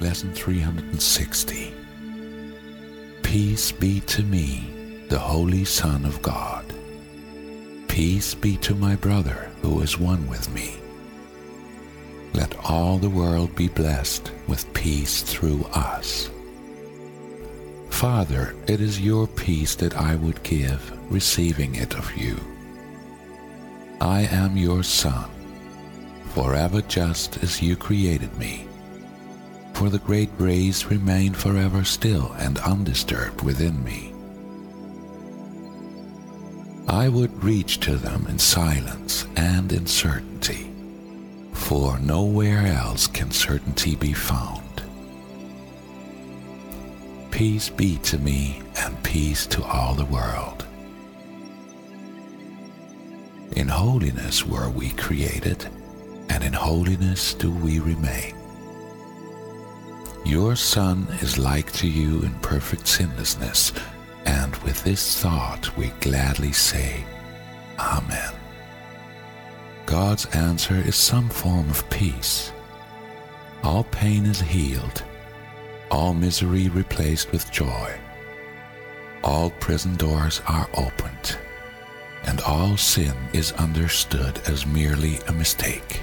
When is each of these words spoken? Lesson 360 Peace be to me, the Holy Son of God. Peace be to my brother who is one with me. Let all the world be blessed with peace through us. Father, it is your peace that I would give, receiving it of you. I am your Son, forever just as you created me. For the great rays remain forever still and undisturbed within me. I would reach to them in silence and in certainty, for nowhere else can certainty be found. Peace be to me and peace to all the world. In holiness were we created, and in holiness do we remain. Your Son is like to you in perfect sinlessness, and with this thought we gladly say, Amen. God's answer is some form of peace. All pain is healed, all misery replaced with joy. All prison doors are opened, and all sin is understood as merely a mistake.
Lesson 0.00 0.32
360 0.32 1.74
Peace 3.22 3.70
be 3.70 4.00
to 4.00 4.22
me, 4.22 5.04
the 5.10 5.18
Holy 5.18 5.66
Son 5.66 6.06
of 6.06 6.22
God. 6.22 6.64
Peace 7.86 8.34
be 8.34 8.56
to 8.56 8.74
my 8.74 8.96
brother 8.96 9.50
who 9.60 9.82
is 9.82 9.98
one 9.98 10.26
with 10.26 10.48
me. 10.54 10.78
Let 12.32 12.56
all 12.64 12.96
the 12.96 13.10
world 13.10 13.54
be 13.54 13.68
blessed 13.68 14.32
with 14.48 14.72
peace 14.72 15.20
through 15.20 15.64
us. 15.74 16.30
Father, 17.90 18.54
it 18.66 18.80
is 18.80 19.02
your 19.02 19.26
peace 19.26 19.74
that 19.74 19.98
I 19.98 20.16
would 20.16 20.42
give, 20.42 20.80
receiving 21.12 21.74
it 21.74 21.94
of 21.94 22.16
you. 22.16 22.40
I 24.00 24.22
am 24.22 24.56
your 24.56 24.82
Son, 24.82 25.28
forever 26.30 26.80
just 26.80 27.42
as 27.42 27.60
you 27.60 27.76
created 27.76 28.34
me. 28.38 28.69
For 29.80 29.88
the 29.88 29.98
great 30.00 30.28
rays 30.36 30.84
remain 30.84 31.32
forever 31.32 31.84
still 31.84 32.34
and 32.38 32.58
undisturbed 32.58 33.40
within 33.40 33.82
me. 33.82 34.12
I 36.86 37.08
would 37.08 37.42
reach 37.42 37.80
to 37.80 37.96
them 37.96 38.26
in 38.28 38.38
silence 38.38 39.26
and 39.36 39.72
in 39.72 39.86
certainty, 39.86 40.70
for 41.54 41.98
nowhere 41.98 42.66
else 42.66 43.06
can 43.06 43.30
certainty 43.30 43.96
be 43.96 44.12
found. 44.12 44.82
Peace 47.30 47.70
be 47.70 47.96
to 48.02 48.18
me 48.18 48.60
and 48.76 49.02
peace 49.02 49.46
to 49.46 49.64
all 49.64 49.94
the 49.94 50.04
world. 50.04 50.66
In 53.56 53.66
holiness 53.66 54.44
were 54.44 54.68
we 54.68 54.90
created, 54.90 55.70
and 56.28 56.44
in 56.44 56.52
holiness 56.52 57.32
do 57.32 57.50
we 57.50 57.78
remain. 57.78 58.39
Your 60.24 60.54
Son 60.54 61.06
is 61.22 61.38
like 61.38 61.72
to 61.72 61.88
you 61.88 62.20
in 62.22 62.34
perfect 62.40 62.86
sinlessness, 62.86 63.72
and 64.26 64.54
with 64.56 64.84
this 64.84 65.18
thought 65.18 65.76
we 65.76 65.88
gladly 66.00 66.52
say, 66.52 67.04
Amen. 67.78 68.34
God's 69.86 70.26
answer 70.26 70.76
is 70.76 70.94
some 70.94 71.28
form 71.30 71.68
of 71.70 71.88
peace. 71.90 72.52
All 73.62 73.84
pain 73.84 74.26
is 74.26 74.40
healed, 74.40 75.02
all 75.90 76.14
misery 76.14 76.68
replaced 76.68 77.32
with 77.32 77.50
joy. 77.50 77.98
All 79.24 79.50
prison 79.50 79.96
doors 79.96 80.42
are 80.46 80.68
opened, 80.74 81.38
and 82.24 82.40
all 82.42 82.76
sin 82.76 83.16
is 83.32 83.52
understood 83.52 84.38
as 84.46 84.66
merely 84.66 85.18
a 85.28 85.32
mistake. 85.32 86.02